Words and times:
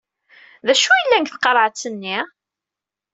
D 0.65 0.67
acu 0.73 0.91
yellan 0.97 1.23
deg 1.23 1.29
tqerɛet-nni? 1.33 2.17